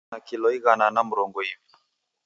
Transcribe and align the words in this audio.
Oka 0.03 0.11
na 0.15 0.19
kilo 0.27 0.47
ighana 0.57 0.85
na 0.95 1.01
murongo 1.09 1.37
iw'i 1.45 1.53